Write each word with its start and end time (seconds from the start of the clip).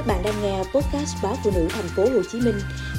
Các 0.00 0.06
bạn 0.06 0.22
đang 0.24 0.42
nghe 0.42 0.58
podcast 0.58 1.22
báo 1.22 1.34
phụ 1.44 1.50
nữ 1.54 1.68
thành 1.70 1.88
phố 1.96 2.02
Hồ 2.02 2.22
Chí 2.32 2.40
Minh 2.40 2.54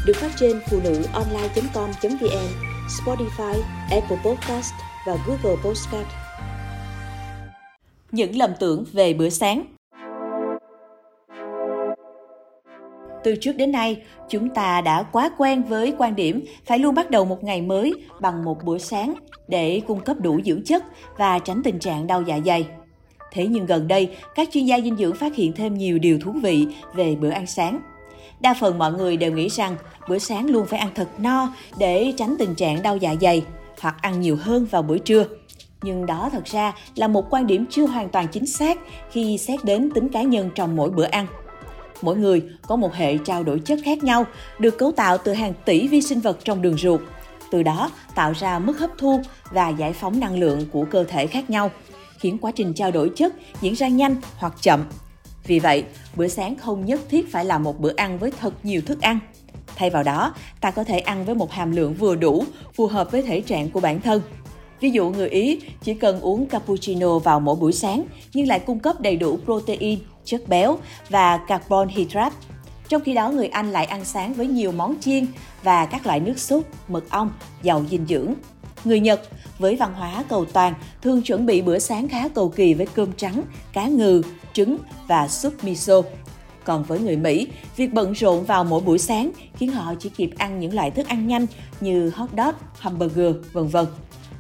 được 0.06 0.14
phát 0.16 0.32
trên 0.40 0.60
phụ 0.70 0.80
nữ 0.84 1.04
online.com.vn, 1.14 2.48
Spotify, 2.88 3.62
Apple 3.92 4.18
Podcast 4.26 4.74
và 5.08 5.18
Google 5.28 5.62
Podcast. 5.64 6.08
Những 8.12 8.38
lầm 8.38 8.52
tưởng 8.60 8.86
về 8.94 9.14
bữa 9.14 9.30
sáng 9.30 9.66
Từ 13.24 13.36
trước 13.42 13.54
đến 13.54 13.72
nay, 13.72 14.04
chúng 14.30 14.50
ta 14.50 14.82
đã 14.82 15.04
quá 15.04 15.32
quen 15.38 15.64
với 15.64 15.94
quan 15.98 16.16
điểm 16.16 16.46
phải 16.66 16.80
luôn 16.80 16.96
bắt 16.96 17.12
đầu 17.12 17.26
một 17.26 17.44
ngày 17.44 17.62
mới 17.62 17.94
bằng 18.20 18.46
một 18.46 18.64
bữa 18.64 18.78
sáng 18.78 19.14
để 19.48 19.82
cung 19.88 20.00
cấp 20.00 20.18
đủ 20.20 20.40
dưỡng 20.46 20.64
chất 20.64 20.84
và 21.18 21.40
tránh 21.40 21.62
tình 21.64 21.80
trạng 21.80 22.08
đau 22.08 22.22
dạ 22.22 22.40
dày. 22.46 22.68
Thế 23.32 23.48
nhưng 23.48 23.66
gần 23.66 23.88
đây, 23.88 24.16
các 24.36 24.50
chuyên 24.52 24.66
gia 24.66 24.82
dinh 24.82 24.98
dưỡng 24.98 25.16
phát 25.16 25.36
hiện 25.36 25.54
thêm 25.54 25.78
nhiều 25.78 26.00
điều 26.00 26.20
thú 26.20 26.32
vị 26.32 26.68
về 26.94 27.16
bữa 27.16 27.30
ăn 27.30 27.48
sáng. 27.48 27.80
Đa 28.40 28.56
phần 28.60 28.78
mọi 28.78 28.94
người 28.94 29.18
đều 29.18 29.32
nghĩ 29.32 29.48
rằng 29.48 29.76
bữa 30.10 30.18
sáng 30.18 30.50
luôn 30.50 30.68
phải 30.68 30.80
ăn 30.80 30.90
thật 30.96 31.08
no 31.18 31.54
để 31.78 32.14
tránh 32.18 32.36
tình 32.40 32.56
trạng 32.56 32.82
đau 32.82 32.98
dạ 32.98 33.16
dày 33.22 33.44
hoặc 33.82 33.96
ăn 34.02 34.22
nhiều 34.22 34.38
hơn 34.42 34.66
vào 34.72 34.82
buổi 34.82 35.00
trưa. 35.00 35.26
Nhưng 35.84 36.06
đó 36.06 36.30
thật 36.32 36.46
ra 36.46 36.74
là 36.96 37.08
một 37.08 37.26
quan 37.30 37.48
điểm 37.48 37.66
chưa 37.70 37.86
hoàn 37.86 38.10
toàn 38.10 38.28
chính 38.28 38.46
xác 38.46 38.80
khi 39.12 39.38
xét 39.38 39.66
đến 39.66 39.92
tính 39.96 40.10
cá 40.10 40.22
nhân 40.22 40.50
trong 40.56 40.76
mỗi 40.76 40.90
bữa 40.90 41.06
ăn. 41.06 41.28
Mỗi 42.02 42.18
người 42.18 42.44
có 42.68 42.76
một 42.76 42.94
hệ 42.94 43.18
trao 43.18 43.44
đổi 43.44 43.60
chất 43.60 43.80
khác 43.86 44.04
nhau, 44.04 44.26
được 44.60 44.78
cấu 44.78 44.92
tạo 44.92 45.18
từ 45.18 45.34
hàng 45.34 45.54
tỷ 45.66 45.88
vi 45.88 46.02
sinh 46.02 46.20
vật 46.20 46.38
trong 46.44 46.62
đường 46.62 46.78
ruột. 46.78 47.02
Từ 47.52 47.64
đó 47.64 47.92
tạo 48.16 48.34
ra 48.40 48.60
mức 48.60 48.80
hấp 48.80 48.90
thu 48.98 49.22
và 49.52 49.70
giải 49.70 49.94
phóng 49.94 50.20
năng 50.20 50.40
lượng 50.40 50.66
của 50.72 50.86
cơ 50.86 51.04
thể 51.04 51.28
khác 51.28 51.50
nhau 51.50 51.72
khiến 52.22 52.38
quá 52.38 52.52
trình 52.52 52.74
trao 52.74 52.92
đổi 52.92 53.12
chất 53.16 53.34
diễn 53.62 53.74
ra 53.74 53.88
nhanh 53.88 54.16
hoặc 54.38 54.54
chậm. 54.62 54.86
Vì 55.48 55.60
vậy, 55.60 55.84
bữa 56.16 56.28
sáng 56.28 56.56
không 56.56 56.86
nhất 56.86 57.00
thiết 57.10 57.32
phải 57.32 57.46
là 57.46 57.58
một 57.58 57.80
bữa 57.80 57.94
ăn 57.96 58.20
với 58.20 58.32
thật 58.40 58.54
nhiều 58.64 58.82
thức 58.86 59.02
ăn. 59.02 59.20
Thay 59.76 59.90
vào 59.90 60.04
đó, 60.04 60.34
ta 60.62 60.72
có 60.72 60.84
thể 60.84 61.00
ăn 61.00 61.26
với 61.26 61.36
một 61.36 61.52
hàm 61.52 61.72
lượng 61.72 61.94
vừa 61.94 62.16
đủ, 62.16 62.44
phù 62.76 62.88
hợp 62.88 63.12
với 63.12 63.22
thể 63.22 63.42
trạng 63.42 63.70
của 63.70 63.80
bản 63.80 64.02
thân. 64.02 64.22
Ví 64.80 64.90
dụ 64.90 65.10
người 65.10 65.30
Ý 65.30 65.60
chỉ 65.82 65.94
cần 65.94 66.20
uống 66.20 66.46
cappuccino 66.46 67.20
vào 67.20 67.40
mỗi 67.40 67.56
buổi 67.56 67.74
sáng 67.74 68.06
nhưng 68.34 68.48
lại 68.48 68.60
cung 68.60 68.80
cấp 68.80 69.02
đầy 69.02 69.16
đủ 69.16 69.40
protein, 69.46 70.00
chất 70.26 70.48
béo 70.48 70.78
và 71.10 71.38
carbon 71.38 71.88
hydrate. 71.88 72.36
Trong 72.88 73.02
khi 73.02 73.14
đó 73.14 73.32
người 73.32 73.48
Anh 73.48 73.72
lại 73.72 73.86
ăn 73.86 74.06
sáng 74.06 74.34
với 74.34 74.48
nhiều 74.48 74.72
món 74.72 74.96
chiên 75.00 75.26
và 75.64 75.86
các 75.86 76.06
loại 76.06 76.20
nước 76.20 76.40
súp, 76.40 76.68
mật 76.88 77.10
ong, 77.10 77.32
giàu 77.64 77.86
dinh 77.90 78.06
dưỡng. 78.08 78.34
Người 78.84 79.00
Nhật 79.00 79.22
với 79.60 79.76
văn 79.76 79.94
hóa 79.94 80.24
cầu 80.30 80.46
toàn 80.46 80.74
thường 81.02 81.22
chuẩn 81.22 81.46
bị 81.46 81.62
bữa 81.62 81.80
sáng 81.80 82.08
khá 82.08 82.28
cầu 82.28 82.50
kỳ 82.50 82.74
với 82.74 82.88
cơm 82.96 83.12
trắng, 83.18 83.44
cá 83.74 83.88
ngừ, 83.88 84.22
trứng 84.54 84.78
và 85.08 85.28
súp 85.28 85.64
miso. 85.64 86.02
Còn 86.64 86.84
với 86.84 87.00
người 87.00 87.18
Mỹ, 87.18 87.48
việc 87.76 87.94
bận 87.94 88.12
rộn 88.12 88.44
vào 88.46 88.64
mỗi 88.64 88.82
buổi 88.82 88.98
sáng 88.98 89.32
khiến 89.56 89.72
họ 89.72 89.94
chỉ 90.00 90.10
kịp 90.10 90.32
ăn 90.38 90.60
những 90.60 90.74
loại 90.74 90.92
thức 90.92 91.08
ăn 91.08 91.28
nhanh 91.28 91.46
như 91.82 92.10
hot 92.10 92.30
dog, 92.38 92.56
hamburger, 92.80 93.36
vân 93.54 93.68
vân. 93.68 93.86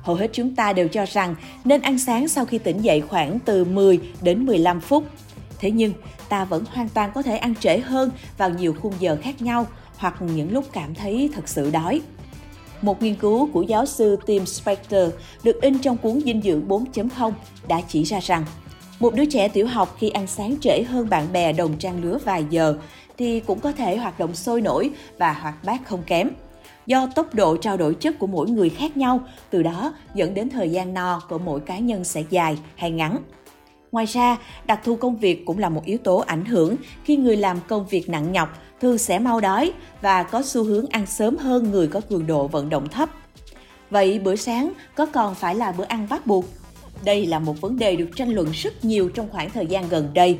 Hầu 0.02 0.16
hết 0.16 0.30
chúng 0.34 0.56
ta 0.56 0.73
đều 0.73 0.88
cho 0.88 1.06
rằng 1.06 1.36
nên 1.64 1.81
ăn 1.81 2.00
sáng 2.00 2.28
sau 2.28 2.45
khi 2.45 2.58
tỉnh 2.58 2.81
dậy 2.81 3.02
khoảng 3.02 3.39
từ 3.39 3.66
10 3.66 4.00
đến 4.22 4.45
15 4.45 4.81
phút. 4.81 5.03
Thế 5.59 5.72
nhưng, 5.72 5.94
ta 6.30 6.45
vẫn 6.45 6.64
hoàn 6.73 6.89
toàn 6.89 7.12
có 7.16 7.22
thể 7.22 7.38
ăn 7.38 7.56
trễ 7.56 7.80
hơn 7.80 8.12
vào 8.38 8.50
nhiều 8.50 8.75
khung 8.81 8.94
giờ 9.00 9.17
khác 9.22 9.42
nhau 9.42 9.67
hoặc 9.97 10.22
những 10.22 10.52
lúc 10.52 10.66
cảm 10.73 10.95
thấy 10.95 11.30
thật 11.34 11.50
sự 11.50 11.72
đói. 11.72 12.02
Một 12.81 13.03
nghiên 13.03 13.15
cứu 13.15 13.49
của 13.53 13.61
giáo 13.61 13.85
sư 13.85 14.17
Tim 14.25 14.45
Spector 14.45 15.09
được 15.43 15.61
in 15.61 15.79
trong 15.79 15.97
cuốn 15.97 16.21
Dinh 16.25 16.41
dưỡng 16.41 16.67
4.0 16.67 17.31
đã 17.67 17.81
chỉ 17.88 18.03
ra 18.03 18.19
rằng 18.19 18.45
một 18.99 19.13
đứa 19.15 19.25
trẻ 19.25 19.47
tiểu 19.47 19.67
học 19.67 19.95
khi 19.99 20.09
ăn 20.09 20.27
sáng 20.27 20.55
trễ 20.61 20.83
hơn 20.83 21.09
bạn 21.09 21.27
bè 21.33 21.53
đồng 21.53 21.77
trang 21.77 22.03
lứa 22.03 22.17
vài 22.25 22.45
giờ 22.49 22.75
thì 23.17 23.39
cũng 23.39 23.59
có 23.59 23.71
thể 23.71 23.97
hoạt 23.97 24.19
động 24.19 24.35
sôi 24.35 24.61
nổi 24.61 24.91
và 25.17 25.33
hoạt 25.33 25.63
bát 25.63 25.81
không 25.85 26.03
kém. 26.05 26.29
Do 26.85 27.07
tốc 27.15 27.35
độ 27.35 27.57
trao 27.57 27.77
đổi 27.77 27.95
chất 27.95 28.19
của 28.19 28.27
mỗi 28.27 28.49
người 28.49 28.69
khác 28.69 28.97
nhau, 28.97 29.19
từ 29.49 29.63
đó 29.63 29.94
dẫn 30.16 30.33
đến 30.33 30.50
thời 30.50 30.69
gian 30.69 30.94
no 30.94 31.22
của 31.29 31.38
mỗi 31.38 31.59
cá 31.59 31.79
nhân 31.79 32.03
sẽ 32.03 32.23
dài 32.29 32.57
hay 32.75 32.91
ngắn. 32.91 33.17
Ngoài 33.91 34.06
ra, 34.06 34.38
đặc 34.66 34.79
thù 34.83 34.95
công 34.95 35.17
việc 35.17 35.45
cũng 35.45 35.57
là 35.57 35.69
một 35.69 35.85
yếu 35.85 35.97
tố 35.97 36.17
ảnh 36.17 36.45
hưởng 36.45 36.75
khi 37.03 37.16
người 37.16 37.38
làm 37.38 37.57
công 37.67 37.88
việc 37.88 38.09
nặng 38.09 38.31
nhọc 38.31 38.50
thường 38.81 38.97
sẽ 38.97 39.19
mau 39.19 39.40
đói 39.40 39.74
và 40.02 40.24
có 40.24 40.42
xu 40.42 40.64
hướng 40.64 40.88
ăn 40.88 41.06
sớm 41.06 41.38
hơn 41.38 41.72
người 41.72 41.88
có 41.88 42.02
cường 42.09 42.28
độ 42.28 42.47
vận 42.47 42.69
động 42.69 42.88
thấp. 42.90 43.09
Vậy 43.90 44.19
bữa 44.19 44.36
sáng 44.36 44.74
có 44.96 45.06
còn 45.06 45.36
phải 45.36 45.56
là 45.56 45.72
bữa 45.72 45.84
ăn 45.84 46.08
bắt 46.09 46.28
buộc? 46.28 46.46
Đây 47.03 47.25
là 47.25 47.40
một 47.40 47.62
vấn 47.62 47.80
đề 47.80 47.96
được 47.96 48.09
tranh 48.16 48.30
luận 48.30 48.52
rất 48.52 48.86
nhiều 48.86 49.09
trong 49.09 49.30
khoảng 49.30 49.50
thời 49.50 49.66
gian 49.66 49.90
gần 49.90 50.09
đây. 50.14 50.38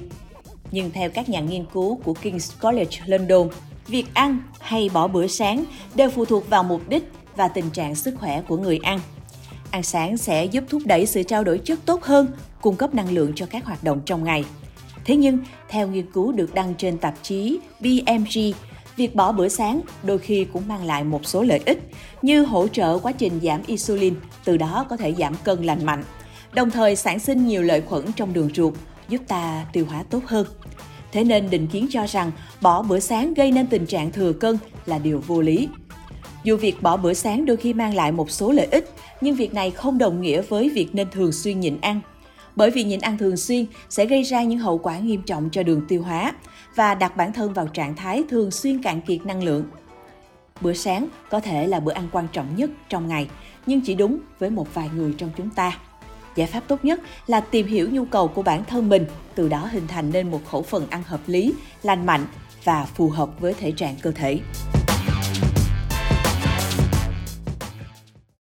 Nhưng 0.72 0.92
theo 0.92 1.10
các 1.10 1.30
nhà 1.30 1.40
nghiên 1.40 1.66
cứu 1.74 2.00
của 2.04 2.14
King's 2.24 2.52
College 2.62 2.98
London, 3.06 3.50
việc 3.88 4.06
ăn 4.14 4.40
hay 4.60 4.90
bỏ 4.94 5.08
bữa 5.08 5.28
sáng 5.28 5.64
đều 5.96 6.10
phụ 6.10 6.26
thuộc 6.26 6.50
vào 6.50 6.64
mục 6.64 6.90
đích 6.90 7.12
và 7.36 7.48
tình 7.48 7.70
trạng 7.70 7.96
sức 7.96 8.14
khỏe 8.20 8.42
của 8.48 8.58
người 8.58 8.80
ăn. 8.84 9.00
Ăn 9.72 9.84
sáng 9.84 10.18
sẽ 10.18 10.46
giúp 10.46 10.64
thúc 10.70 10.82
đẩy 10.86 11.06
sự 11.06 11.24
trao 11.24 11.44
đổi 11.44 11.58
chất 11.58 11.80
tốt 11.86 12.04
hơn, 12.04 12.28
cung 12.62 12.76
cấp 12.76 12.96
năng 12.96 13.12
lượng 13.12 13.32
cho 13.36 13.46
các 13.46 13.66
hoạt 13.66 13.84
động 13.84 14.02
trong 14.06 14.24
ngày. 14.24 14.46
Thế 15.06 15.16
nhưng, 15.16 15.40
theo 15.70 15.88
nghiên 15.88 16.12
cứu 16.12 16.32
được 16.32 16.54
đăng 16.54 16.76
trên 16.76 16.98
tạp 16.98 17.14
chí 17.24 17.60
BMG, 17.80 18.40
việc 18.96 19.16
bỏ 19.16 19.32
bữa 19.32 19.48
sáng 19.48 19.82
đôi 20.04 20.18
khi 20.18 20.46
cũng 20.54 20.68
mang 20.68 20.86
lại 20.86 21.04
một 21.04 21.26
số 21.26 21.44
lợi 21.44 21.60
ích 21.66 21.80
như 22.22 22.44
hỗ 22.44 22.68
trợ 22.68 23.00
quá 23.00 23.12
trình 23.12 23.40
giảm 23.44 23.62
insulin, 23.68 24.16
từ 24.46 24.58
đó 24.58 24.86
có 24.90 24.98
thể 24.98 25.14
giảm 25.14 25.36
cân 25.44 25.64
lành 25.64 25.86
mạnh, 25.86 26.04
đồng 26.54 26.72
thời 26.72 26.96
sản 26.96 27.20
sinh 27.20 27.48
nhiều 27.48 27.62
lợi 27.62 27.82
khuẩn 27.82 28.12
trong 28.16 28.34
đường 28.34 28.50
ruột, 28.56 28.74
giúp 29.10 29.22
ta 29.28 29.66
tiêu 29.74 29.86
hóa 29.90 30.04
tốt 30.10 30.22
hơn. 30.26 30.48
Thế 31.12 31.24
nên 31.24 31.50
định 31.50 31.68
kiến 31.68 31.88
cho 31.92 32.06
rằng 32.06 32.32
bỏ 32.62 32.82
bữa 32.82 33.00
sáng 33.00 33.34
gây 33.34 33.52
nên 33.52 33.68
tình 33.68 33.86
trạng 33.86 34.12
thừa 34.12 34.34
cân 34.34 34.58
là 34.86 34.98
điều 34.98 35.22
vô 35.28 35.42
lý. 35.42 35.70
Dù 36.44 36.58
việc 36.58 36.82
bỏ 36.82 36.98
bữa 36.98 37.14
sáng 37.14 37.46
đôi 37.46 37.58
khi 37.58 37.74
mang 37.74 37.96
lại 37.96 38.12
một 38.12 38.32
số 38.32 38.52
lợi 38.52 38.68
ích, 38.72 38.90
nhưng 39.22 39.36
việc 39.36 39.54
này 39.54 39.72
không 39.72 39.98
đồng 39.98 40.22
nghĩa 40.22 40.42
với 40.42 40.70
việc 40.70 40.96
nên 40.96 41.08
thường 41.12 41.32
xuyên 41.32 41.60
nhịn 41.60 41.78
ăn 41.82 42.02
bởi 42.56 42.72
vì 42.72 42.84
nhịn 42.84 43.02
ăn 43.02 43.18
thường 43.18 43.38
xuyên 43.38 43.66
sẽ 43.90 44.06
gây 44.06 44.24
ra 44.24 44.44
những 44.44 44.60
hậu 44.60 44.78
quả 44.78 45.00
nghiêm 45.00 45.22
trọng 45.22 45.50
cho 45.52 45.64
đường 45.64 45.86
tiêu 45.88 46.04
hóa 46.04 46.34
và 46.76 46.96
đặt 46.96 47.18
bản 47.18 47.34
thân 47.34 47.54
vào 47.54 47.68
trạng 47.68 47.96
thái 47.96 48.24
thường 48.30 48.52
xuyên 48.52 48.84
cạn 48.84 49.02
kiệt 49.02 49.26
năng 49.26 49.44
lượng. 49.44 49.66
Bữa 50.62 50.74
sáng 50.74 51.08
có 51.30 51.40
thể 51.40 51.68
là 51.68 51.80
bữa 51.80 51.92
ăn 51.92 52.08
quan 52.12 52.28
trọng 52.34 52.56
nhất 52.56 52.70
trong 52.90 53.08
ngày, 53.08 53.28
nhưng 53.66 53.82
chỉ 53.82 53.96
đúng 53.96 54.20
với 54.40 54.50
một 54.50 54.74
vài 54.74 54.90
người 54.96 55.14
trong 55.18 55.30
chúng 55.38 55.50
ta. 55.50 55.78
Giải 56.36 56.48
pháp 56.48 56.64
tốt 56.68 56.86
nhất 56.86 57.00
là 57.28 57.40
tìm 57.40 57.68
hiểu 57.68 57.90
nhu 57.92 58.06
cầu 58.06 58.28
của 58.28 58.44
bản 58.44 58.66
thân 58.66 58.90
mình, 58.90 59.06
từ 59.36 59.50
đó 59.50 59.70
hình 59.72 59.88
thành 59.88 60.12
nên 60.12 60.32
một 60.32 60.42
khẩu 60.52 60.62
phần 60.62 60.88
ăn 60.90 61.04
hợp 61.06 61.22
lý, 61.28 61.54
lành 61.84 62.06
mạnh 62.06 62.26
và 62.64 62.86
phù 62.86 63.10
hợp 63.10 63.40
với 63.40 63.54
thể 63.54 63.72
trạng 63.72 63.96
cơ 64.02 64.12
thể. 64.12 64.40